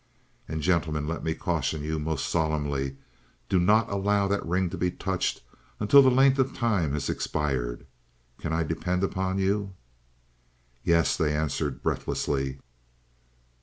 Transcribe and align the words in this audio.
"And, 0.47 0.63
gentlemen, 0.63 1.07
let 1.07 1.23
me 1.23 1.35
caution 1.35 1.83
you 1.83 1.99
most 1.99 2.25
solemnly, 2.27 2.97
do 3.49 3.59
not 3.59 3.87
allow 3.91 4.27
that 4.29 4.43
ring 4.43 4.67
to 4.71 4.77
be 4.79 4.89
touched 4.89 5.43
until 5.79 6.01
that 6.01 6.09
length 6.09 6.39
of 6.39 6.55
time 6.57 6.93
has 6.93 7.07
expired. 7.07 7.85
Can 8.39 8.51
I 8.51 8.63
depend 8.63 9.03
on 9.03 9.37
you?" 9.37 9.75
"Yes," 10.83 11.15
they 11.15 11.35
answered 11.37 11.83
breathlessly. 11.83 12.57